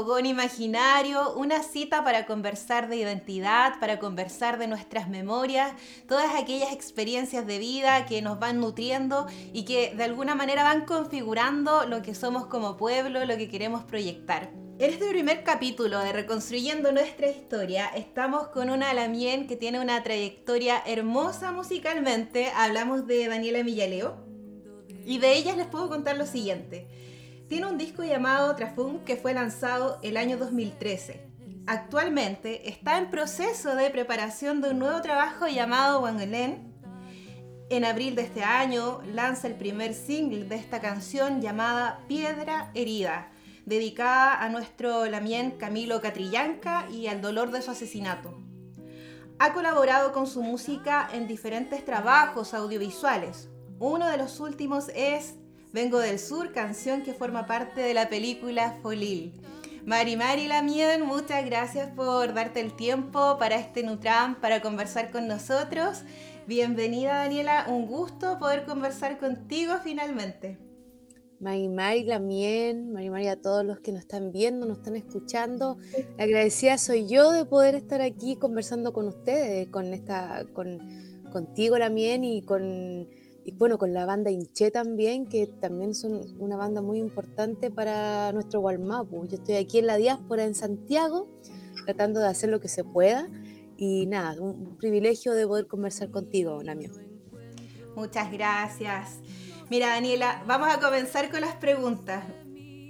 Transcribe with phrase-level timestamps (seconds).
[0.00, 5.74] fogón imaginario, una cita para conversar de identidad, para conversar de nuestras memorias,
[6.08, 10.86] todas aquellas experiencias de vida que nos van nutriendo y que de alguna manera van
[10.86, 14.50] configurando lo que somos como pueblo, lo que queremos proyectar.
[14.78, 20.02] En este primer capítulo de Reconstruyendo nuestra historia, estamos con una Lamien que tiene una
[20.02, 22.50] trayectoria hermosa musicalmente.
[22.56, 24.16] Hablamos de Daniela Millaleo
[25.04, 26.88] y de ellas les puedo contar lo siguiente.
[27.50, 31.20] Tiene un disco llamado Trafunk que fue lanzado el año 2013.
[31.66, 36.72] Actualmente está en proceso de preparación de un nuevo trabajo llamado Wangelen.
[37.68, 43.32] En abril de este año lanza el primer single de esta canción llamada Piedra Herida,
[43.66, 48.40] dedicada a nuestro lamien Camilo Catrillanca y al dolor de su asesinato.
[49.40, 55.36] Ha colaborado con su música en diferentes trabajos audiovisuales, uno de los últimos es
[55.72, 59.40] Vengo del Sur, canción que forma parte de la película Folil.
[59.86, 65.28] Mari Mari Lamien, muchas gracias por darte el tiempo para este Nutram, para conversar con
[65.28, 66.02] nosotros.
[66.48, 70.58] Bienvenida Daniela, un gusto poder conversar contigo finalmente.
[71.38, 75.78] Mari Mari Lamien, Mari Mari a todos los que nos están viendo, nos están escuchando.
[76.18, 80.80] agradecida soy yo de poder estar aquí conversando con ustedes, con esta, con,
[81.30, 83.08] contigo Lamien y con
[83.44, 88.32] y bueno, con la banda Inche también, que también son una banda muy importante para
[88.32, 89.26] nuestro Gualmapu.
[89.26, 91.28] Yo estoy aquí en la diáspora en Santiago,
[91.86, 93.28] tratando de hacer lo que se pueda.
[93.76, 96.90] Y nada, un, privilegio de poder conversar contigo, Namio.
[97.96, 99.20] Muchas gracias.
[99.70, 102.24] Mira, Daniela, vamos a comenzar con las preguntas.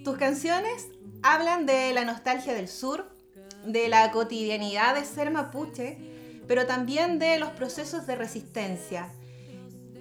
[0.04, 0.88] Tus canciones
[1.22, 3.08] hablan de la nostalgia del sur,
[3.66, 5.98] de la cotidianidad de ser mapuche,
[6.48, 9.12] pero también de los procesos de resistencia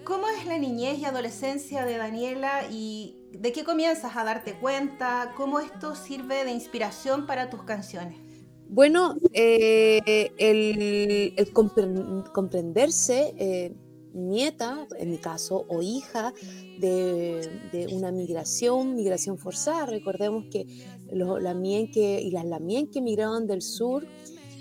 [0.09, 5.35] ¿Cómo es la niñez y adolescencia de Daniela y de qué comienzas a darte cuenta?
[5.37, 8.17] ¿Cómo esto sirve de inspiración para tus canciones?
[8.67, 11.53] Bueno, eh, el,
[12.33, 13.75] comprenderse eh,
[14.15, 16.33] nieta, en mi caso, o hija
[16.79, 19.85] de, una migración, migración forzada.
[19.85, 20.65] Recordemos que
[21.11, 21.37] los
[21.93, 24.07] que, las lamien que migraron del sur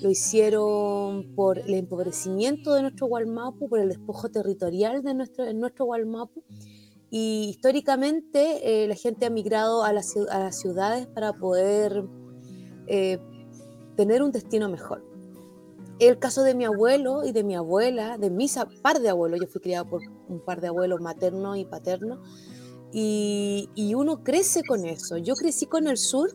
[0.00, 5.86] lo hicieron por el empobrecimiento de nuestro Gualmapu, por el despojo territorial de nuestro, nuestro
[5.86, 6.42] Gualmapu.
[7.10, 12.04] Y históricamente eh, la gente ha migrado a las, a las ciudades para poder
[12.86, 13.18] eh,
[13.96, 15.04] tener un destino mejor.
[15.98, 19.48] El caso de mi abuelo y de mi abuela, de mis par de abuelos, yo
[19.48, 22.22] fui criado por un par de abuelos materno y paterno,
[22.92, 25.16] y, y uno crece con eso.
[25.16, 26.30] Yo crecí con el sur,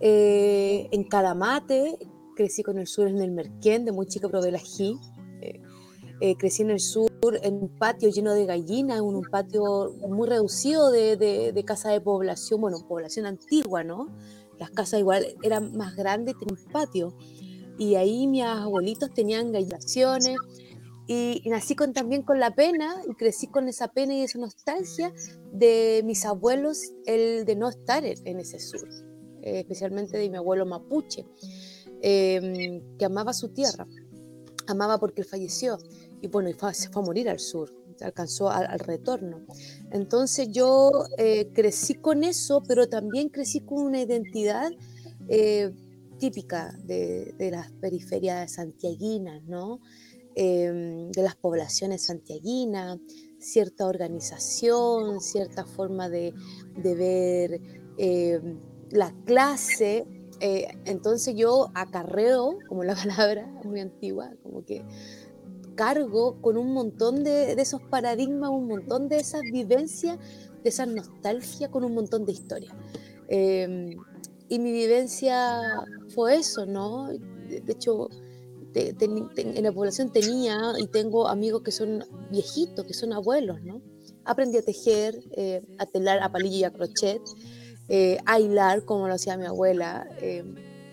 [0.00, 1.98] eh, en Calamate,
[2.40, 4.98] crecí con el sur en el Merquén, de muy chica probé la ají.
[5.42, 5.60] Eh,
[6.22, 7.10] eh, crecí en el sur
[7.42, 12.00] en un patio lleno de gallinas, en un patio muy reducido de, de, casa de
[12.00, 14.08] población, bueno, población antigua, ¿no?
[14.58, 17.14] Las casas igual eran más grandes, tenían un patio.
[17.78, 20.36] Y ahí mis abuelitos tenían gallinaciones.
[21.06, 25.12] Y, nací con, también con la pena y crecí con esa pena y esa nostalgia
[25.52, 28.88] de mis abuelos, el de no estar en ese sur,
[29.42, 31.26] eh, especialmente de mi abuelo mapuche.
[32.02, 33.86] Em, que amaba su tierra,
[34.66, 35.78] amaba porque él falleció
[36.22, 39.44] y bueno, se fue a morir al sur, alcanzó al, retorno.
[39.90, 44.70] Entonces yo eh, crecí con eso, pero también crecí con una identidad
[45.28, 45.72] eh,
[46.18, 49.80] típica de, las periferias santiaguinas, ¿no?
[50.36, 52.98] Em, de las poblaciones santiaguinas,
[53.38, 56.32] cierta organización, cierta forma de,
[56.76, 57.60] de ver
[57.98, 58.58] em,
[58.90, 60.06] la clase
[60.40, 64.84] eh, entonces yo acarreo, como la palabra muy antigua, como que
[65.74, 70.18] cargo con un montón de, esos paradigmas, un montón de esas vivencias,
[70.62, 72.74] de esa nostalgia, con un montón de historia.
[73.28, 73.96] Em,
[74.48, 75.60] y mi vivencia
[76.08, 77.08] fue eso, ¿no?
[77.08, 78.08] De, hecho,
[78.74, 83.80] en la población tenía y tengo amigos que son viejitos, que son abuelos, ¿no?
[84.24, 87.22] Aprendí a tejer, eh, a telar a palillo y a crochet
[87.92, 90.08] eh, a hilar, como lo hacía mi abuela.
[90.22, 90.44] Eh,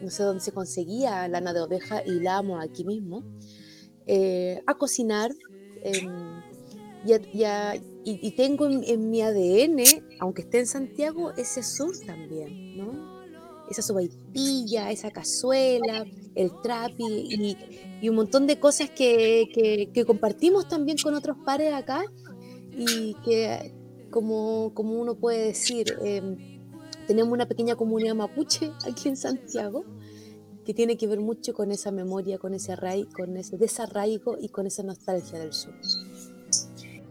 [0.02, 3.24] no sé dónde se conseguía lana de oveja, hilamos aquí mismo.
[4.08, 5.32] Eh, a cocinar.
[5.84, 6.42] Em,
[8.04, 9.84] y, tengo en, mi ADN,
[10.20, 13.22] aunque esté en Santiago, ese sur también, ¿no?
[13.70, 16.04] Esa sobaipilla, esa cazuela,
[16.34, 17.56] el trapi
[18.02, 22.04] y, un montón de cosas que, que, compartimos también con otros pares acá
[22.76, 23.74] y que,
[24.10, 26.57] como, como uno puede decir, em,
[27.08, 29.86] tenemos una pequeña comunidad mapuche aquí en Santiago
[30.66, 34.50] que tiene que ver mucho con esa memoria, con ese arraigo, con ese desarraigo y
[34.50, 35.74] con esa nostalgia del sur.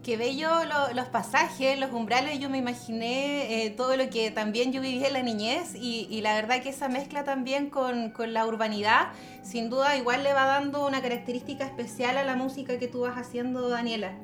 [0.03, 0.49] Qué bello
[0.93, 5.11] los pasajes, los umbrales, yo me imaginé eh, todo lo que también yo viví en
[5.11, 9.07] la niñez y, la verdad que esa mezcla también con, la urbanidad,
[9.43, 13.17] sin duda igual le va dando una característica especial a la música que tú vas
[13.17, 14.17] haciendo, Daniela.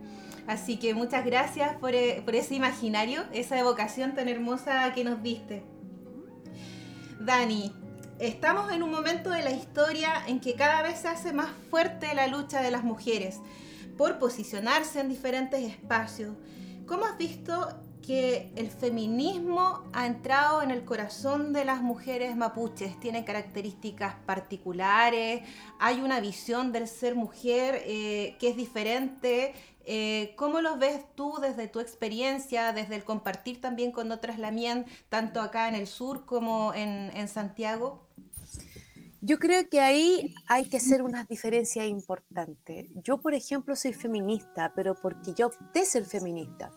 [0.48, 5.24] Así que muchas gracias por, eh, por ese imaginario, esa evocación tan hermosa que nos
[5.24, 5.64] diste.
[7.20, 7.72] Dani,
[8.20, 12.14] estamos en un momento de la historia en que cada vez se hace más fuerte
[12.14, 13.40] la lucha de las mujeres
[13.98, 16.36] por posicionarse en diferentes espacios.
[16.86, 23.00] ¿Cómo has visto que el feminismo ha entrado en el corazón de las mujeres mapuches?
[23.00, 25.44] Tiene características particulares,
[25.80, 29.54] hay una visión del ser mujer eh, que es diferente.
[29.86, 34.86] Eh, ¿Cómo los ves tú desde tu experiencia, desde el compartir también con otras Lamien,
[35.10, 38.08] tanto acá en el sur como en, Santiago?
[39.22, 42.88] Yo creo que ahí hay que hacer unas diferencias importantes.
[43.04, 46.72] Yo, por ejemplo, soy feminista, pero porque yo opté ser feminista.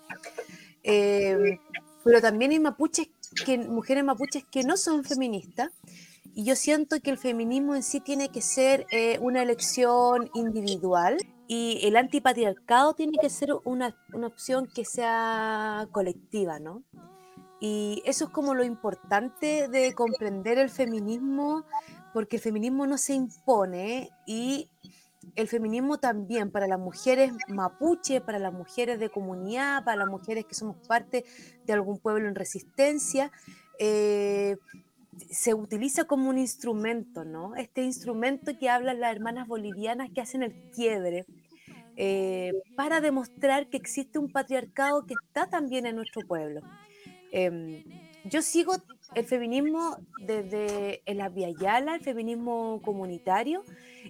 [0.82, 1.59] Em,
[2.05, 3.09] pero también hay mapuches
[3.44, 5.70] que, mujeres mapuches que no son feministas.
[6.35, 11.17] Y yo siento que el feminismo en sí tiene que ser eh, una elección individual
[11.48, 16.82] y el antipatriarcado tiene que ser una, una opción que sea colectiva, ¿no?
[17.60, 21.64] Y eso es como lo importante de comprender el feminismo
[22.12, 24.70] porque el feminismo no se impone y
[25.34, 30.44] el feminismo también para las mujeres mapuche, para las mujeres de comunidad, para las mujeres
[30.46, 31.25] que somos parte
[31.64, 33.32] de algún pueblo en resistencia,
[33.78, 34.56] eh,
[35.30, 37.54] se utiliza como un instrumento, ¿no?
[37.56, 41.26] Este instrumento que hablan las hermanas bolivianas que hacen el quiebre,
[41.96, 46.60] eh, para demostrar que existe un patriarcado que está también en nuestro pueblo.
[47.32, 47.84] Em,
[48.24, 48.74] yo sigo
[49.14, 49.96] el feminismo
[50.26, 51.22] desde el
[51.58, 53.64] Yala, el feminismo comunitario,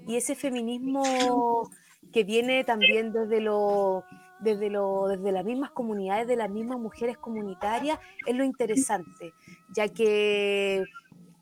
[0.06, 1.70] y ese feminismo
[2.12, 4.04] que viene también desde lo,
[4.40, 9.32] desde lo, desde las mismas comunidades, de las mismas mujeres comunitarias, es lo interesante,
[9.72, 10.84] ya que,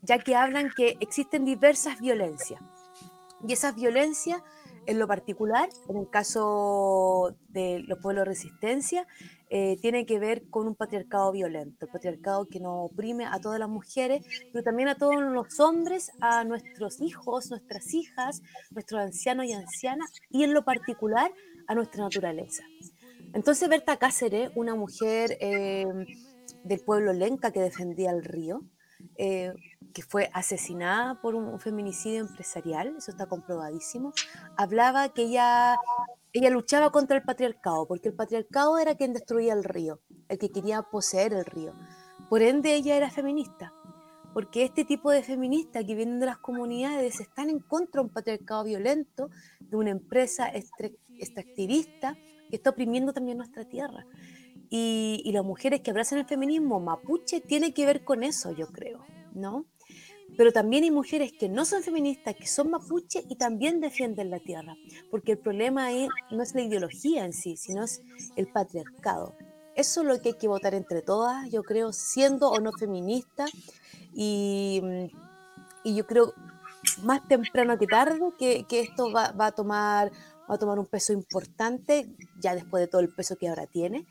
[0.01, 2.61] ya que hablan que existen diversas violencias.
[3.47, 4.41] Y esas violencias,
[4.85, 9.07] en lo particular, en el caso de los pueblos de resistencia,
[9.49, 13.59] eh, tiene que ver con un patriarcado violento, el patriarcado que nos oprime a todas
[13.59, 18.41] las mujeres, pero también a todos los hombres, a nuestros hijos, nuestras hijas,
[18.71, 21.31] nuestros ancianos y ancianas, y en lo particular
[21.67, 22.63] a nuestra naturaleza.
[23.33, 25.85] Entonces Berta Cáceres, una mujer eh,
[26.63, 28.61] del pueblo lenca que defendía el río,
[29.17, 29.53] eh,
[29.93, 34.13] que fue asesinada por un feminicidio empresarial, eso está comprobadísimo,
[34.57, 35.77] hablaba que ella
[36.35, 40.51] ella luchaba contra el patriarcado, porque el patriarcado era quien destruía el río, el que
[40.51, 41.73] quería poseer el río.
[42.29, 43.71] Por ende, ella era feminista,
[44.33, 48.13] porque este tipo de feministas que vienen de las comunidades están en contra de un
[48.13, 49.29] patriarcado violento,
[49.69, 52.17] de una empresa extractivista
[52.49, 54.05] que está oprimiendo también nuestra tierra.
[54.69, 58.67] Y, y las mujeres que abrazan el feminismo mapuche tiene que ver con eso, yo
[58.67, 59.65] creo, ¿no?
[60.37, 64.39] Pero también hay mujeres que no son feministas, que son mapuche y también defienden la
[64.39, 64.75] tierra,
[65.11, 65.89] porque el problema
[66.31, 68.01] no es la ideología en sí, sino es
[68.35, 69.35] el patriarcado.
[69.75, 73.45] Eso es lo que hay que votar entre todas, yo creo, siendo o no feminista.
[74.13, 74.81] Y,
[75.83, 76.33] y yo creo
[77.03, 80.11] más temprano que tarde que, esto va, a tomar,
[80.49, 84.07] va a tomar un peso importante, ya después de todo el peso que ahora tiene.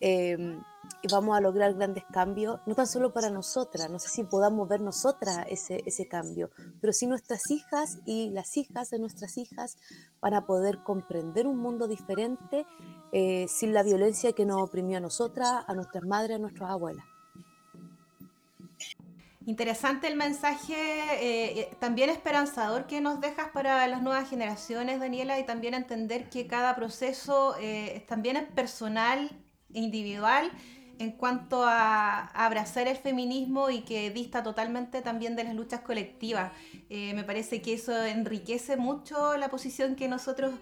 [0.00, 0.58] Eh,
[1.02, 4.68] y vamos a lograr grandes cambios, no tan solo para nosotras, no sé si podamos
[4.68, 9.76] ver nosotras ese, ese cambio, pero sí nuestras hijas y las hijas de nuestras hijas
[10.20, 12.66] van a poder comprender un mundo diferente
[13.12, 17.04] eh, sin la violencia que nos oprimió a nosotras, a nuestras madres, a nuestras abuelas.
[19.46, 25.38] Interesante el mensaje, eh, eh, también esperanzador que nos dejas para las nuevas generaciones, Daniela,
[25.38, 27.56] y también entender que cada proceso
[28.06, 29.30] también es personal,
[29.72, 30.50] individual
[30.98, 36.52] en cuanto a, abrazar el feminismo y que dista totalmente también de las luchas colectivas.
[36.90, 40.52] Eh, me parece que eso enriquece mucho la posición que nosotros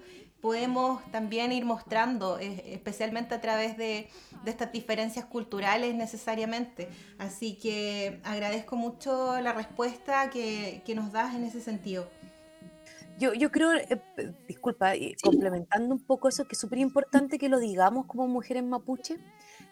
[0.41, 4.09] podemos también ir mostrando, especialmente a través de,
[4.47, 6.89] estas diferencias culturales necesariamente.
[7.19, 12.09] Así que agradezco mucho la respuesta que, nos das en ese sentido.
[13.19, 14.01] Yo, yo creo, eh,
[14.49, 14.93] disculpa,
[15.23, 19.19] complementando un poco eso, que es súper importante que lo digamos como mujeres mapuche,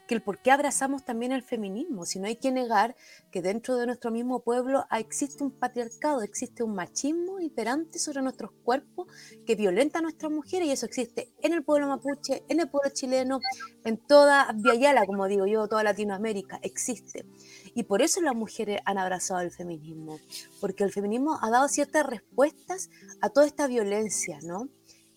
[0.09, 2.97] que el por qué abrazamos también el feminismo, si no hay que negar
[3.31, 8.51] que dentro de nuestro mismo pueblo existe un patriarcado, existe un machismo imperante sobre nuestros
[8.65, 9.07] cuerpos
[9.47, 12.91] que violenta a nuestras mujeres y eso existe en el pueblo mapuche, en el pueblo
[12.91, 13.41] chileno,
[13.85, 17.27] en toda Viayala, como digo yo, toda Latinoamérica, existe.
[17.75, 20.19] Y por eso las mujeres han abrazado el feminismo,
[20.59, 22.89] porque el feminismo ha dado ciertas respuestas
[23.21, 24.71] a toda esta violencia, ¿no?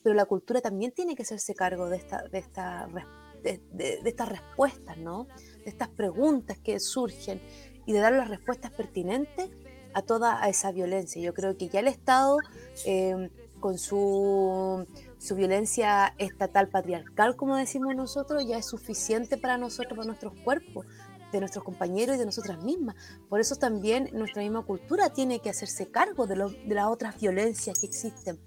[0.03, 4.29] Pero la cultura también tiene que hacerse cargo de esta, de esta respuesta de, estas
[4.29, 5.27] respuestas, ¿no?
[5.63, 7.41] De estas preguntas que surgen
[7.85, 9.49] y de dar las respuestas pertinentes
[9.93, 11.21] a toda esa violencia.
[11.21, 12.37] Yo creo que ya el Estado,
[12.85, 13.29] eh,
[13.59, 14.87] con su,
[15.19, 20.85] su, violencia estatal patriarcal, como decimos nosotros, ya es suficiente para nosotros, para nuestros cuerpos,
[21.31, 22.95] de nuestros compañeros y de nosotras mismas.
[23.29, 27.79] Por eso también nuestra misma cultura tiene que hacerse cargo de, de las otras violencias
[27.79, 28.39] que existen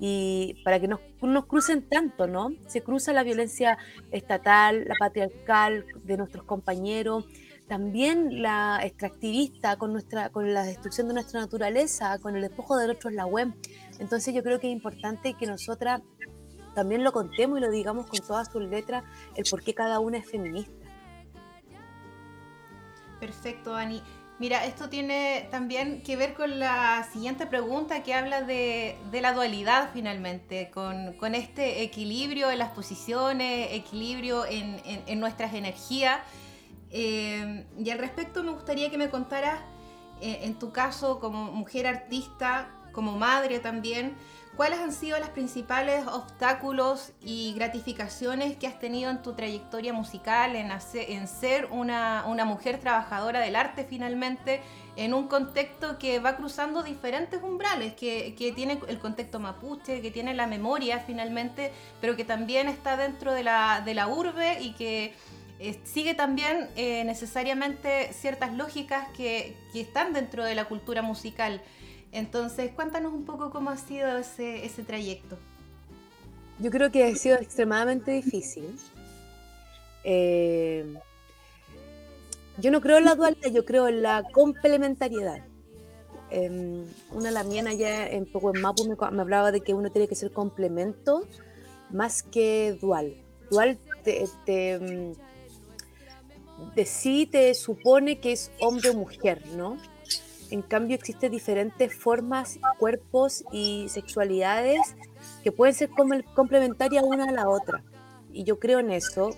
[0.00, 2.52] y para que no nos crucen tanto, ¿no?
[2.66, 3.76] Se cruza la violencia
[4.10, 7.26] estatal, la patriarcal de nuestros compañeros,
[7.68, 12.86] también la extractivista con, nuestra, con la destrucción de nuestra naturaleza, con el despojo de
[12.86, 13.52] nuestros web.
[13.98, 16.00] Entonces yo creo que es importante que nosotras
[16.74, 19.04] también lo contemos y lo digamos con todas sus letras,
[19.36, 20.72] el por qué cada una es feminista.
[23.20, 24.02] Perfecto, Ani.
[24.40, 29.90] Mira, esto tiene también que ver con la siguiente pregunta que habla de, la dualidad
[29.92, 36.20] finalmente, con, este equilibrio en las posiciones, equilibrio en, nuestras energías.
[36.90, 39.60] Eh, y al respecto me gustaría que me contaras,
[40.22, 44.16] eh, en tu caso como mujer artista, como madre también,
[44.56, 50.56] ¿Cuáles han sido los principales obstáculos y gratificaciones que has tenido en tu trayectoria musical,
[50.56, 54.60] en, ser una, mujer trabajadora del arte finalmente,
[54.96, 60.34] en un contexto que va cruzando diferentes umbrales, que, tiene el contexto mapuche, que tiene
[60.34, 65.14] la memoria finalmente, pero que también está dentro de la, urbe y que
[65.60, 71.62] eh, sigue también eh, necesariamente ciertas lógicas que están dentro de la cultura musical?
[72.12, 75.36] Entonces, cuéntanos un poco cómo ha sido ese, ese trayecto.
[76.58, 78.76] Yo creo que ha sido extremadamente difícil.
[80.04, 80.94] Eh,
[82.58, 85.44] yo no creo en la dualidad, yo creo en la complementariedad.
[86.30, 90.06] Em, una la mía allá en poco en Mapu me, hablaba de que uno tiene
[90.06, 91.26] que ser complemento
[91.90, 93.16] más que dual.
[93.50, 99.76] Dual te, te, mm, de sí te supone que es hombre o mujer, ¿no?
[100.50, 104.96] En cambio, existen diferentes formas, cuerpos y sexualidades
[105.42, 105.90] que pueden ser
[106.34, 107.82] complementarias una a la otra.
[108.32, 109.30] Y yo creo en eso,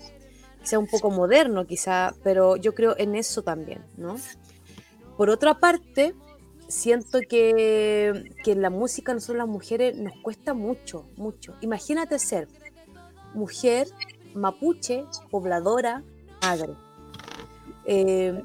[0.63, 4.15] sea un poco moderno quizá, pero yo creo en eso también, ¿no?
[5.17, 6.15] Por otra parte,
[6.67, 11.53] siento que, que en la música nosotros las mujeres nos cuesta mucho, mucho.
[11.61, 12.47] Imagínate ser
[13.33, 13.87] mujer,
[14.33, 16.03] mapuche, pobladora,
[16.41, 16.73] madre.
[17.85, 18.43] Eh,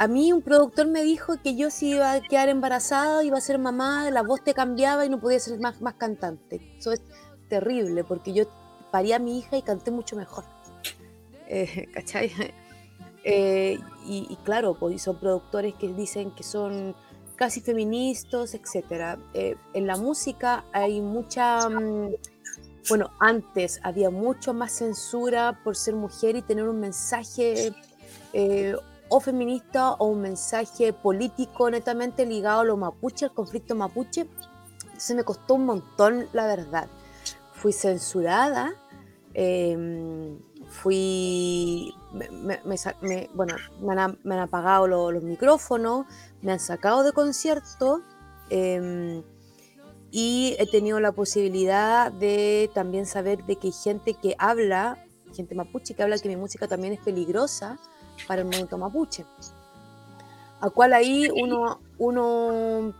[0.00, 3.40] a mí un productor me dijo que yo si iba a quedar embarazada, iba a
[3.42, 6.74] ser mamá, la voz te cambiaba y no podía ser más, más cantante.
[6.78, 7.02] Eso es
[7.50, 8.44] terrible porque yo
[8.90, 10.44] parí a mi hija y canté mucho mejor.
[11.52, 12.32] Eh, ¿Cachai?
[13.22, 16.96] Eh, y, claro, pues son productores que dicen que son
[17.36, 19.18] casi feministas, etc.
[19.34, 21.68] Eh, en la música hay mucha...
[21.68, 22.14] Mm,
[22.88, 27.74] bueno, antes había mucho más censura por ser mujer y tener un mensaje
[29.10, 34.28] o feminista o un mensaje político netamente ligado a lo mapuche, al conflicto mapuche.
[34.96, 36.88] Se me costó un montón, la verdad.
[37.52, 38.72] Fui censurada,
[39.34, 40.38] em,
[40.68, 46.06] fui, me, bueno, me han, apagado los micrófonos,
[46.40, 48.02] me han sacado de concierto
[48.48, 49.24] em,
[50.12, 55.56] y he tenido la posibilidad de también saber de que hay gente que habla, gente
[55.56, 57.76] mapuche que habla que mi música también es peligrosa
[58.26, 59.24] para el movimiento mapuche.
[60.60, 62.92] A cual ahí uno, uno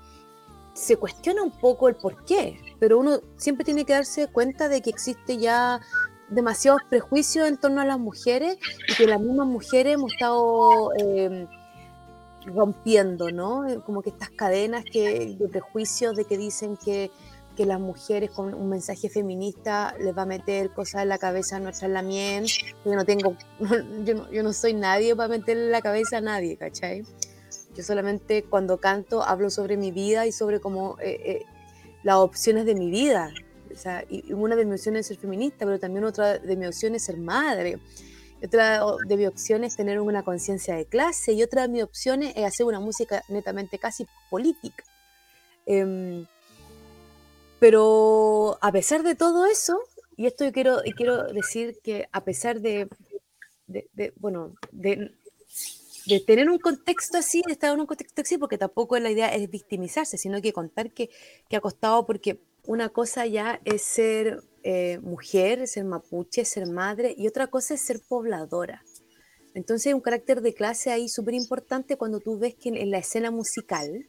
[0.73, 4.81] se cuestiona un poco el por qué, pero uno siempre tiene que darse cuenta de
[4.81, 5.81] que existe ya
[6.31, 8.57] demasiados prejuicios en torno a las mujeres
[8.89, 11.47] y que las mismas mujeres hemos estado em,
[12.47, 13.65] rompiendo, ¿no?
[13.85, 17.11] Como que estas cadenas que, de prejuicios de que dicen que
[17.57, 21.57] que las mujeres con un mensaje feminista les va a meter cosas en la cabeza
[21.57, 22.47] a nuestra Lamien.
[22.85, 23.37] Yo no tengo,
[24.05, 27.05] yo no, yo no soy nadie para meterle en la cabeza a nadie, ¿cachai?
[27.75, 31.43] Yo solamente cuando canto hablo sobre mi vida y sobre cómo eh, eh,
[32.03, 33.33] las opciones de mi vida.
[33.73, 36.69] O sea, y una de mis opciones es ser feminista, pero también otra de mis
[36.69, 37.79] opciones es ser madre.
[38.43, 42.33] Otra de mis opciones es tener una conciencia de clase y otra de mis opciones
[42.37, 44.83] es hacer una música netamente casi política.
[45.67, 46.25] Eh,
[47.61, 49.79] pero a pesar de todo eso,
[50.17, 52.89] y esto yo quiero, y quiero decir que a pesar de,
[54.17, 55.13] bueno, de,
[56.27, 59.49] tener un contexto así, de estar en un contexto así, porque tampoco la idea es
[59.49, 61.11] victimizarse, sino que contar que,
[61.53, 67.29] ha costado, porque una cosa ya es ser eh, mujer, ser mapuche, ser madre, y
[67.29, 68.83] otra cosa es ser pobladora.
[69.53, 73.31] Entonces un carácter de clase ahí súper importante cuando tú ves que en la escena
[73.31, 74.07] musical,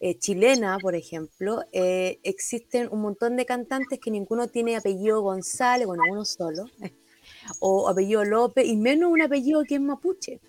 [0.00, 5.86] eh, chilena, por ejemplo, eh, existen un montón de cantantes que ninguno tiene apellido González,
[5.86, 6.66] bueno, uno solo,
[7.60, 10.40] o apellido López, y menos un apellido que es mapuche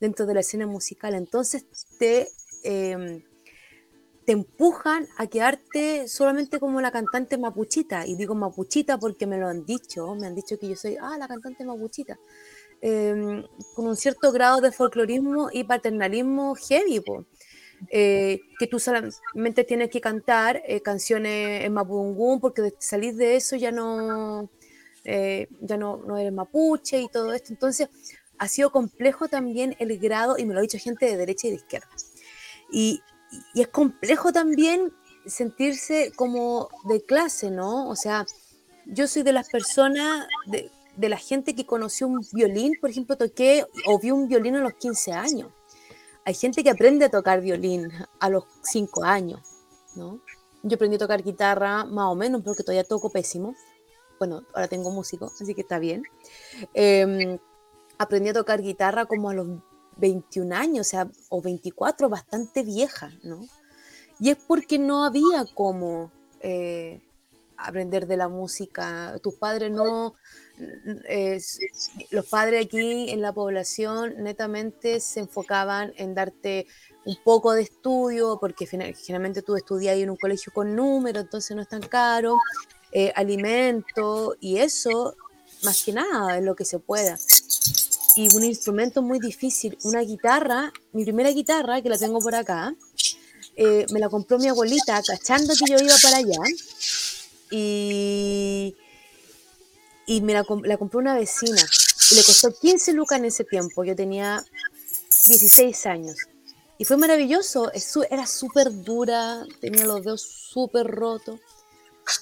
[0.00, 1.14] dentro de la escena musical.
[1.14, 1.66] Entonces
[1.98, 2.28] te,
[2.64, 3.22] em,
[4.24, 8.06] te empujan a quedarte solamente como la cantante mapuchita.
[8.06, 11.16] Y digo mapuchita porque me lo han dicho, me han dicho que yo soy, ah,
[11.18, 12.18] la cantante mapuchita.
[12.80, 13.44] Em,
[13.76, 17.00] con un cierto grado de folclorismo y paternalismo heavy,
[17.88, 23.56] eh, que tú solamente tienes que cantar eh, canciones en mapudungún porque salir de eso
[23.56, 24.48] ya no,
[25.04, 27.52] eh, ya no, no, eres mapuche y todo esto.
[27.52, 27.88] Entonces
[28.38, 31.50] ha sido complejo también el grado, y me lo ha dicho gente de derecha y
[31.50, 31.88] de izquierda.
[32.70, 33.00] Y,
[33.54, 34.92] y es complejo también
[35.26, 37.88] sentirse como de clase, ¿no?
[37.88, 38.26] O sea,
[38.86, 43.16] yo soy de las personas, de, de la gente que conoció un violín, por ejemplo,
[43.16, 45.52] toqué o vi un violín a los 15 años.
[46.24, 49.40] Hay gente que aprende a tocar violín a los 5 años,
[49.96, 50.20] ¿no?
[50.62, 53.54] Yo aprendí a tocar guitarra más o menos porque todavía toco pésimo.
[54.18, 56.04] Bueno, ahora tengo músico, así que está bien.
[56.74, 57.38] Em,
[57.98, 59.48] aprendí a tocar guitarra como a los
[59.96, 63.40] 21 años, o sea, o 24, bastante vieja, ¿no?
[64.20, 67.00] Y es porque no había como eh,
[67.64, 69.18] aprender de la música.
[69.22, 70.14] Tus padres no,
[72.10, 76.66] los padres aquí en la población netamente se enfocaban en darte
[77.04, 81.62] un poco de estudio, porque generalmente tú estudias en un colegio con números, entonces no
[81.62, 82.38] es tan caro,
[82.92, 85.16] eh, alimento y eso,
[85.64, 87.18] más que nada, es lo que se pueda.
[88.14, 92.74] Y un instrumento muy difícil, una guitarra, mi primera guitarra, que la tengo por acá,
[93.56, 96.38] eh, me la compró mi abuelita, cachando que yo iba para allá,
[97.52, 98.74] y
[100.06, 101.62] y me la, compró una vecina
[102.10, 103.84] y le costó 15 lucas en ese tiempo.
[103.84, 104.44] Yo tenía
[105.26, 106.16] 16 años.
[106.78, 107.70] Y fue maravilloso,
[108.10, 111.38] era súper dura, tenía los dedos súper rotos,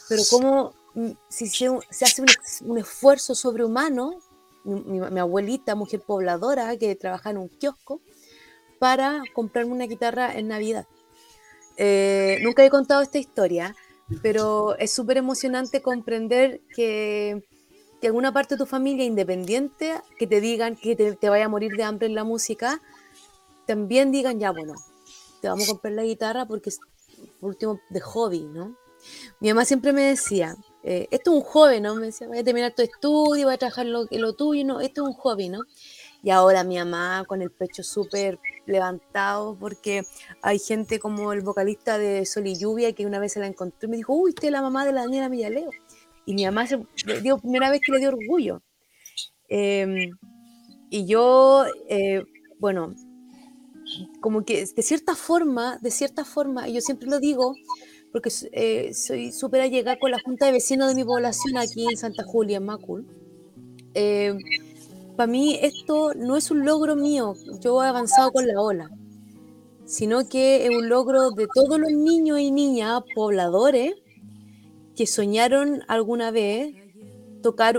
[0.08, 1.66] pero como mm, si se,
[2.04, 2.22] hace
[2.62, 4.18] un, esfuerzo sobrehumano,
[4.64, 8.02] mi, abuelita, mujer pobladora, que trabaja en un kiosco,
[8.78, 10.86] para comprarme una guitarra en Navidad.
[11.78, 13.74] Eh, nunca he contado esta historia,
[14.22, 17.42] pero es súper emocionante comprender que
[18.00, 21.72] que alguna parte de tu familia independiente que te digan que te, vaya a morir
[21.72, 22.80] de hambre en la música,
[23.66, 24.74] también digan, ya, bueno,
[25.40, 26.80] te vamos a comprar la guitarra porque es,
[27.38, 28.76] por último, de hobby, ¿no?
[29.38, 31.94] Mi mamá siempre me decía, eh, esto es un hobby, ¿no?
[31.94, 34.80] Me decía, vaya a terminar tu estudio, vaya a trabajar lo, lo tuyo, ¿no?
[34.80, 35.60] Esto es un hobby, ¿no?
[36.22, 40.02] Y ahora mi mamá con el pecho súper levantado porque
[40.42, 43.88] hay gente como el vocalista de Sol y Lluvia que una vez se la encontró
[43.88, 45.70] y me dijo, uy, usted es la mamá de la Daniela Villaleo
[46.30, 46.78] y mi mamá, se,
[47.22, 48.62] dio primera vez que le dio orgullo.
[49.48, 50.16] Em,
[50.88, 52.22] y yo, eh,
[52.58, 52.94] bueno,
[54.20, 57.54] como que de cierta forma, de cierta forma, y yo siempre lo digo,
[58.12, 61.96] porque eh, soy súper allegada con la junta de vecinos de mi población aquí en
[61.96, 63.06] Santa Julia, en Macul.
[63.94, 64.38] Em,
[65.20, 68.90] para mí esto no es un logro mío, yo he avanzado con la ola,
[69.84, 73.96] sino que es un logro de todos los niños y niñas pobladores
[74.96, 76.74] que soñaron alguna vez
[77.42, 77.76] tocar,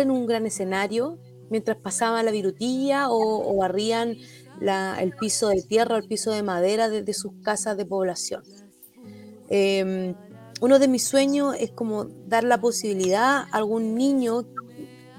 [0.00, 1.18] en un gran escenario
[1.50, 4.16] mientras pasaban la virutilla o, barrían
[4.60, 8.44] el piso de tierra o el piso de madera desde sus casas de población.
[9.48, 10.14] Em,
[10.60, 14.44] uno de mis sueños es como dar la posibilidad a algún niño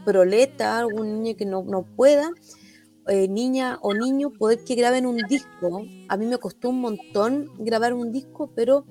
[0.05, 2.31] proleta, algún niño que no, no pueda,
[3.07, 5.85] eh, niña o niño, poder que graben un disco.
[6.07, 8.85] A mí me costó un montón grabar un disco, pero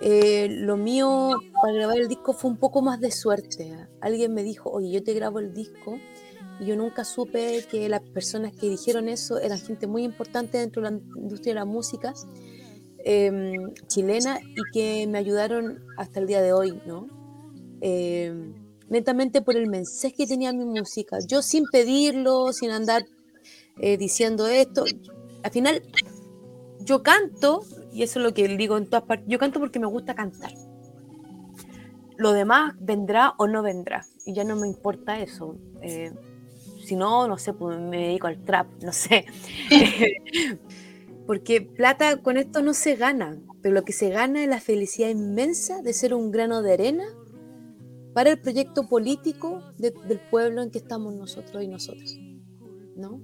[0.00, 3.76] eh, lo mío para grabar el disco fue un poco más de suerte.
[4.00, 5.98] Alguien me dijo, oye, yo te grabo el disco.
[6.60, 10.82] Y yo nunca supe que las personas que dijeron eso eran gente muy importante dentro
[10.82, 12.14] de la industria de la música
[13.04, 17.08] em, chilena y que me ayudaron hasta el día de hoy, ¿no?
[17.80, 21.18] Em, netamente por el mensaje que tenía mi música.
[21.26, 23.04] Yo sin pedirlo, sin andar
[23.78, 24.84] eh, diciendo esto.
[25.42, 25.82] Al final,
[26.80, 29.86] yo canto, y eso es lo que digo en todas partes, yo canto porque me
[29.86, 30.52] gusta cantar.
[32.16, 35.56] Lo demás vendrá o no vendrá, y ya no me importa eso.
[35.82, 36.12] Eh,
[36.84, 39.24] si no, no sé, pues me dedico al trap, no sé.
[41.26, 45.08] porque plata con esto no se gana, pero lo que se gana es la felicidad
[45.08, 47.04] inmensa de ser un grano de arena
[48.14, 52.16] para el proyecto político del pueblo en que estamos nosotros y nosotras.
[52.96, 53.20] ¿no?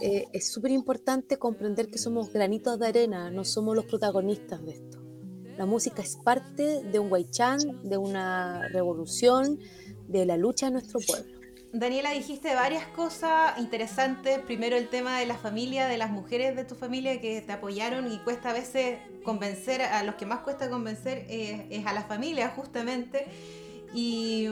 [0.00, 4.72] Eh, es súper importante comprender que somos granitos de arena, no somos los protagonistas de
[4.72, 5.02] esto.
[5.56, 9.60] La música es parte de un Huaychán, de una revolución,
[10.08, 11.32] de la lucha de nuestro pueblo.
[11.72, 14.38] Daniela, dijiste varias cosas interesantes.
[14.40, 18.12] Primero el tema de la familia, de las mujeres de tu familia que te apoyaron
[18.12, 22.04] y cuesta a veces convencer, a los que más cuesta convencer eh, es a la
[22.04, 23.26] familia justamente.
[23.94, 24.48] Y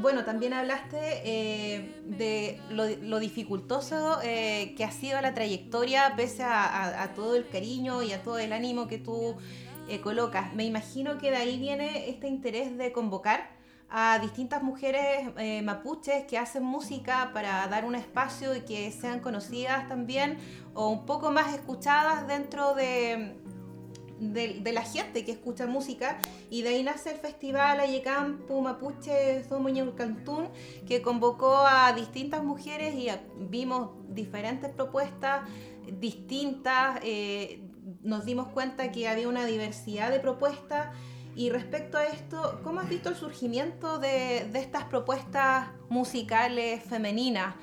[0.00, 7.12] bueno, también hablaste eh, de lo, dificultoso eh, que ha sido la trayectoria pese a,
[7.14, 9.36] todo el cariño y a todo el ánimo que tú
[9.88, 10.52] eh, colocas.
[10.54, 13.54] Me imagino que de ahí viene este interés de convocar
[13.88, 15.28] a distintas mujeres
[15.62, 20.38] mapuches que hacen música para dar un espacio y que sean conocidas también
[20.74, 23.36] o un poco más escuchadas dentro de,
[24.32, 26.18] de, la gente que escucha música
[26.50, 29.44] y de ahí nace el festival Ayecampu Mapuche
[29.96, 30.48] Cantún
[30.86, 33.08] que convocó a distintas mujeres y
[33.48, 35.42] vimos diferentes propuestas
[36.00, 37.60] distintas, eh,
[38.02, 40.94] nos dimos cuenta que había una diversidad de propuestas
[41.36, 47.56] y respecto a esto, ¿cómo has visto el surgimiento de estas propuestas musicales femeninas?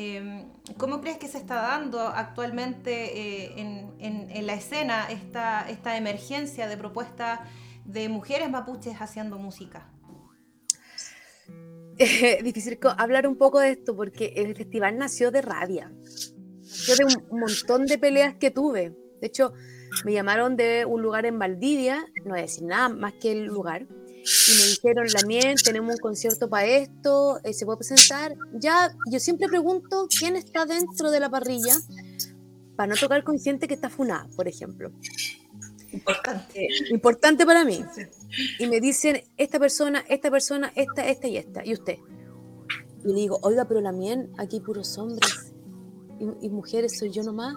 [0.00, 6.68] Em, ¿Cómo crees que se está dando actualmente eh, en, la escena esta, esta emergencia
[6.68, 7.40] de propuestas
[7.84, 9.90] de mujeres mapuches haciendo música?
[11.98, 15.90] Es difícil hablar un poco de esto porque el festival nació de rabia,
[16.60, 18.94] nació de un montón de peleas que tuve.
[19.20, 19.52] De hecho,
[20.04, 23.46] me llamaron de un lugar en Valdivia, no voy a decir nada más que el
[23.46, 23.88] lugar,
[24.24, 28.34] y me dijeron, Lamien, tenemos un concierto para esto, eh, ¿se puede presentar?
[28.54, 31.74] Ya, yo siempre pregunto quién está dentro de la parrilla
[32.76, 34.92] para no tocar con gente que está funada, por ejemplo.
[35.92, 36.64] Importante.
[36.64, 37.84] Eh, importante para mí.
[38.58, 41.96] Y me dicen, esta persona, esta persona, esta, esta y esta, y usted.
[43.04, 45.52] Y le digo, oiga, pero Lamien, aquí hay puros hombres
[46.20, 47.54] y, y mujeres, soy yo nomás.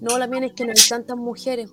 [0.00, 1.70] No, Lamien, es que no hay tantas mujeres.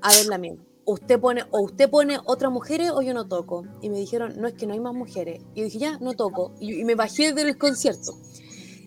[0.00, 3.64] A ver, Lamien, usted pone, o usted pone otras mujeres o yo no toco.
[3.80, 5.40] Y me dijeron, no es que no hay más mujeres.
[5.54, 6.54] Y yo dije, ya, no toco.
[6.60, 8.14] Y, me bajé del concierto.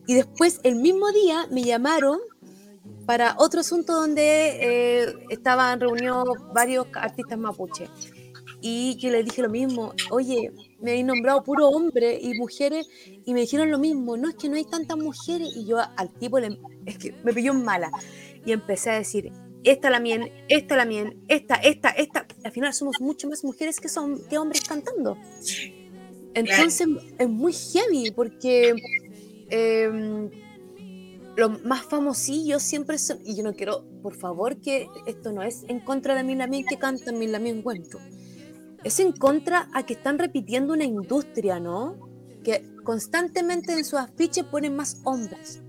[0.05, 2.19] Y después, el mismo día, me llamaron
[3.05, 7.89] para otro asunto donde eh, estaban reunidos varios artistas mapuche.
[8.60, 12.88] Y yo les dije lo mismo, oye, me habéis nombrado puro hombre y mujeres,
[13.25, 15.55] y me dijeron lo mismo, no es que no hay tantas mujeres.
[15.55, 17.91] Y yo al tipo es que me pilló en mala.
[18.45, 19.31] Y empecé a decir,
[19.69, 22.27] esta la mien, esta la mien, esta, esta, esta.
[22.43, 25.17] Al final somos mucho más mujeres que, son, que hombres cantando.
[26.34, 28.75] Entonces es muy heavy porque
[29.49, 30.30] eh,
[31.36, 35.63] los más famosillos siempre son, y yo no quiero, por favor, que esto no es
[35.67, 37.99] en contra de Milamien que cantan Milamien Encuentro.
[38.84, 42.10] Es en contra a que están repitiendo una industria, ¿no?
[42.43, 45.62] Que constantemente en sus afiches ponen más hombres.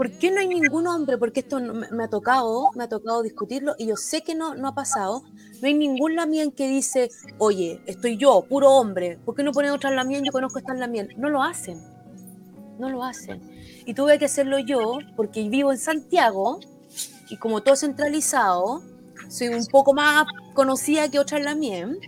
[0.00, 1.18] ¿Por qué no hay ningún hombre?
[1.18, 4.68] Porque esto me, ha tocado, me ha tocado discutirlo y yo sé que no, no
[4.68, 5.24] ha pasado.
[5.60, 9.72] No hay ningún Lamien que dice, oye, estoy yo, puro hombre, ¿por qué no ponen
[9.72, 10.24] otra Lamien?
[10.24, 11.10] Yo conozco esta Lamien.
[11.18, 11.82] No lo hacen,
[12.78, 13.42] no lo hacen.
[13.84, 16.60] Y tuve que hacerlo yo porque vivo en Santiago
[17.28, 18.80] y como todo centralizado,
[19.28, 21.98] soy un poco más conocida que otra Lamien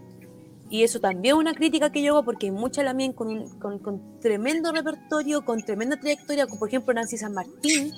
[0.73, 3.79] y eso también es una crítica que yo hago porque hay mucha también con, con,
[3.79, 7.93] con, tremendo repertorio, con tremenda trayectoria, como por ejemplo Nancy San Martín,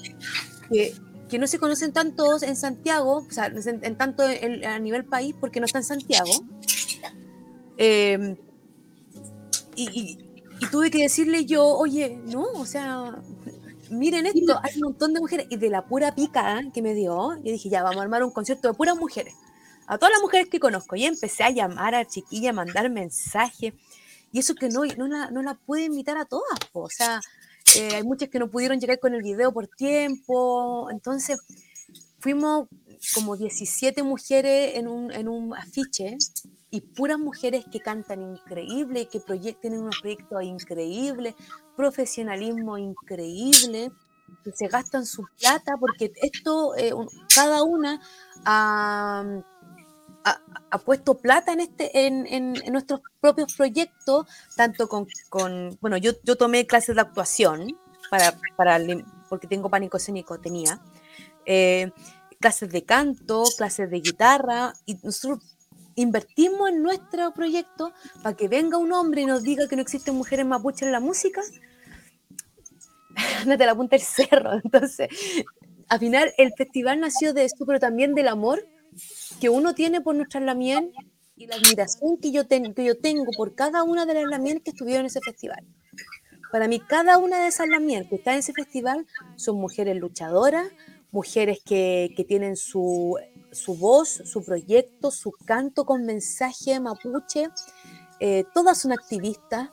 [0.69, 0.93] que,
[1.29, 5.61] que no se conocen tantos en Santiago, o sea, en, tanto a nivel país, porque
[5.61, 6.33] no está en Santiago.
[7.77, 8.37] Em,
[9.77, 10.19] y,
[10.61, 13.23] y, tuve que decirle yo, oye, no, o sea,
[13.89, 17.37] miren esto, hay un montón de mujeres, y de la pura pica que me dio,
[17.37, 19.35] yo dije, ya, vamos a armar un concierto de puras mujeres
[19.87, 20.97] a todas las mujeres que conozco.
[20.97, 23.75] Y empecé a llamar a chiquilla, a mandar mensajes.
[24.33, 26.59] Y eso que no, no, la, no la pude invitar a todas.
[26.73, 27.20] O sea,
[27.77, 30.88] eh, hay muchas que no pudieron llegar con el video por tiempo.
[30.90, 31.38] Entonces,
[32.18, 32.68] fuimos
[33.14, 36.16] como 17 mujeres en un, en un afiche
[36.70, 39.20] y puras mujeres que cantan increíble, que
[39.61, 41.35] tienen unos proyectos increíbles,
[41.77, 43.92] profesionalismo increíble,
[44.42, 46.92] que se gastan su plata, porque esto, eh,
[47.33, 48.01] cada una
[50.25, 56.13] ha, puesto plata en, este, en, en, nuestros propios proyectos, tanto con, con bueno, yo,
[56.25, 57.79] yo tomé clases de actuación,
[58.11, 58.79] para, para,
[59.29, 60.81] porque tengo pánico escénico, tenía,
[61.47, 61.93] eh,
[62.41, 65.41] clases de canto, clases de guitarra, y nosotros
[65.95, 70.15] invertimos en nuestro proyecto para que venga un hombre y nos diga que no existen
[70.15, 71.43] mujeres mapuches en la música,
[73.45, 74.53] te la punta del cerro.
[74.65, 75.09] Entonces,
[75.89, 78.67] al final el festival nació de esto, pero también del amor
[79.41, 80.93] que uno tiene por nuestra lamien
[81.37, 85.07] y la admiración que yo, tengo por cada una de las lamien que estuvieron en
[85.07, 85.65] ese festival.
[86.53, 90.69] Para mí, cada una de esas lamien que está en ese festival son mujeres luchadoras,
[91.11, 93.19] mujeres que, que tienen su,
[93.51, 97.49] su, voz, su proyecto, su canto con mensaje mapuche.
[98.21, 99.71] Eh, todas son activistas.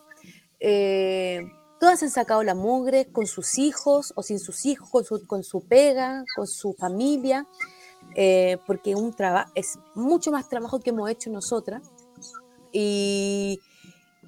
[0.58, 1.40] Eh,
[1.80, 5.44] todas han sacado la mugre con sus hijos o sin sus hijos, con su, con
[5.44, 7.46] su pega, con su familia.
[8.14, 9.14] Eh, porque un
[9.54, 11.82] es mucho más trabajo que hemos hecho nosotras.
[12.72, 13.60] Y,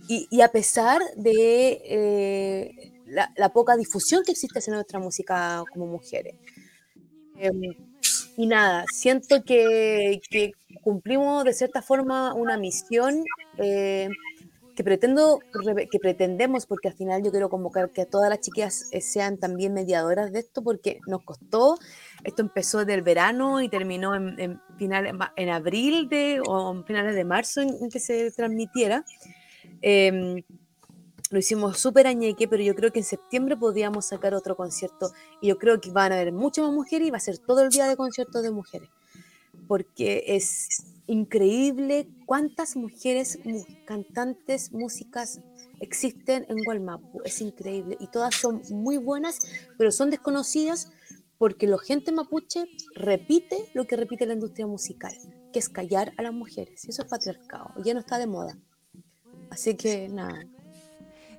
[0.08, 6.34] y, a pesar de eh, la, poca difusión que existe en nuestra música como mujeres.
[7.38, 7.74] Em,
[8.36, 10.20] y nada, siento que,
[10.82, 13.24] cumplimos de cierta forma una misión
[13.58, 14.08] eh,
[14.74, 15.38] que pretendo,
[15.90, 19.72] que pretendemos, porque al final yo quiero convocar que todas las chiquillas eh, sean también
[19.72, 21.76] mediadoras de esto, porque nos costó,
[22.24, 24.60] esto empezó del verano y terminó en, en,
[25.36, 29.04] en abril de, o en finales de marzo en, que se transmitiera.
[29.82, 30.42] Em,
[31.30, 35.48] lo hicimos súper añeque, pero yo creo que en septiembre podríamos sacar otro concierto y
[35.48, 37.70] yo creo que van a haber muchas más mujeres y va a ser todo el
[37.70, 38.88] día de conciertos de mujeres,
[39.66, 43.38] porque es increíble cuántas mujeres
[43.84, 45.40] cantantes, músicas
[45.80, 47.96] existen en Gualmapu, es increíble.
[48.00, 49.38] Y todas son muy buenas,
[49.76, 50.92] pero son desconocidas
[51.38, 55.14] porque la gente mapuche repite lo que repite la industria musical,
[55.52, 58.58] que es callar a las mujeres, y eso es patriarcado, ya no está de moda.
[59.50, 60.40] Así que nada,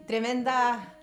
[0.05, 0.93] Tremenda,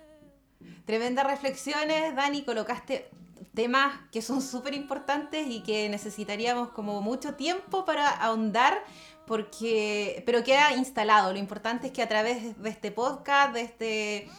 [0.85, 3.09] tremendas reflexiones, Dani, colocaste
[3.53, 8.81] temas que son súper importantes y que necesitaríamos como mucho tiempo para ahondar,
[9.27, 11.33] porque, pero queda instalado.
[11.33, 14.29] Lo importante es que a través de este podcast, de este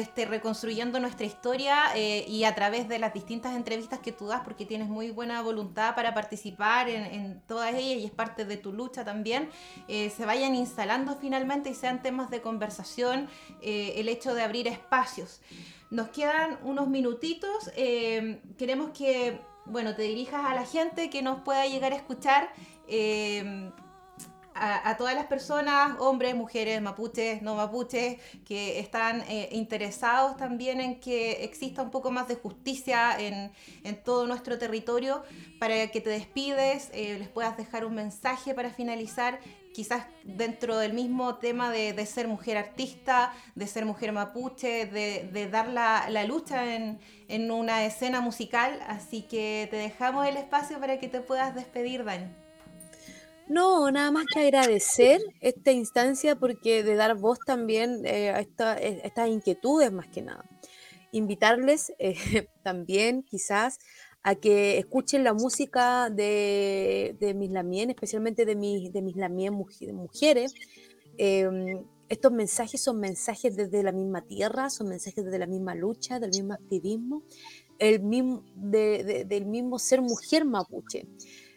[0.00, 4.40] este reconstruyendo nuestra historia eh, y a través de las distintas entrevistas que tú das,
[4.42, 8.72] porque tienes muy buena voluntad para participar en, todas ellas y es parte de tu
[8.72, 9.48] lucha también,
[9.88, 13.28] eh, se vayan instalando finalmente y sean temas de conversación,
[13.62, 15.40] eh, el hecho de abrir espacios.
[15.90, 17.70] Nos quedan unos minutitos,
[18.58, 22.50] queremos que, bueno, te dirijas a la gente que nos pueda llegar a escuchar
[24.54, 31.00] a, todas las personas, hombres, mujeres, mapuches, no mapuches, que están eh, interesados también en
[31.00, 33.52] que exista un poco más de justicia en,
[34.04, 35.22] todo nuestro territorio,
[35.58, 39.40] para que te despides, eh, les puedas dejar un mensaje para finalizar,
[39.72, 45.68] quizás dentro del mismo tema de, ser mujer artista, de ser mujer mapuche, de, dar
[45.68, 48.80] la, lucha en, en una escena musical.
[48.86, 52.43] Así que te dejamos el espacio para que te puedas despedir, Dani.
[53.46, 59.00] No, nada más que agradecer esta instancia porque de dar voz también eh, a eh,
[59.04, 60.44] estas inquietudes más que nada.
[61.12, 62.14] Invitarles eh,
[62.62, 63.78] también quizás
[64.22, 70.54] a que escuchen la música de, mis lamien, especialmente de mis, de mis lamien mujeres.
[71.18, 76.18] Em, estos mensajes son mensajes desde la misma tierra, son mensajes desde la misma lucha,
[76.18, 77.22] del mismo activismo,
[77.78, 81.06] del mismo ser mujer mapuche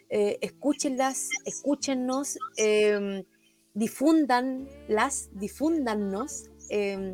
[0.10, 3.26] eh, escúchenlas, escúchennos, eh,
[3.74, 7.14] difúndanlas, difúndannos, em,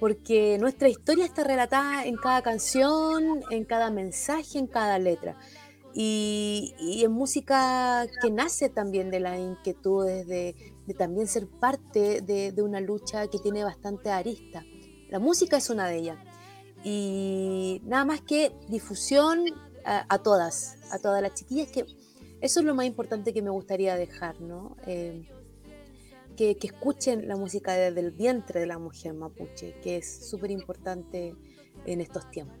[0.00, 5.38] porque nuestra historia está relatada en cada canción, en cada mensaje, en cada letra.
[5.94, 10.54] Y, y en música que nace también de las inquietudes, de,
[10.98, 14.64] también ser parte de, una lucha que tiene bastante arista.
[15.08, 16.18] La música es una de ellas.
[16.84, 19.44] Y nada más que difusión
[19.84, 21.86] a, a todas, a todas las chiquillas que
[22.40, 24.76] eso es lo más importante que me gustaría dejar, ¿no?
[24.86, 25.28] Eh,
[26.36, 31.34] que, escuchen la música desde el vientre de la mujer mapuche, que es súper importante
[31.86, 32.58] en estos tiempos.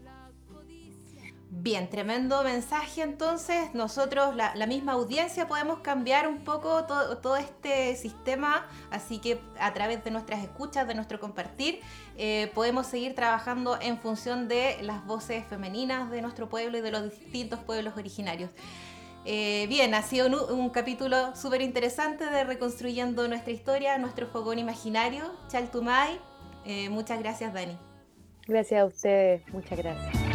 [1.48, 3.72] Bien, tremendo mensaje entonces.
[3.72, 10.02] Nosotros, la, misma audiencia, podemos cambiar un poco todo, este sistema, así que a través
[10.04, 11.80] de nuestras escuchas, de nuestro compartir,
[12.16, 16.90] eh, podemos seguir trabajando en función de las voces femeninas de nuestro pueblo y de
[16.90, 18.50] los distintos pueblos originarios.
[19.28, 25.24] Eh, bien, ha sido un, capítulo súper interesante de reconstruyendo nuestra historia, nuestro fogón imaginario,
[25.48, 26.20] Chaltumay.
[26.64, 27.76] Eh, muchas gracias, Dani.
[28.46, 30.25] Gracias a ustedes, muchas gracias.